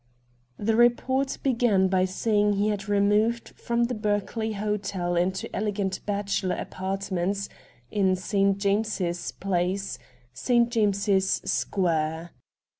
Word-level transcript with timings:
The 0.57 0.75
report 0.75 1.37
began 1.43 1.87
by 1.87 2.05
saying 2.05 2.53
he 2.53 2.69
had 2.69 2.89
removed 2.89 3.49
from 3.49 3.83
the 3.83 3.93
Berkeley 3.93 4.53
Hotel 4.53 5.15
into 5.15 5.47
elegant 5.55 6.03
bachelor 6.07 6.55
apartments 6.55 7.49
in 7.91 8.15
St. 8.15 8.57
James's 8.57 9.31
Place, 9.31 9.99
St. 10.33 10.71
James's 10.71 11.39
Square. 11.45 12.31